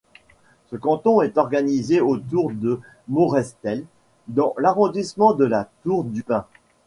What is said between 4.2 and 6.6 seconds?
dans l'arrondissement de La Tour-du-Pin.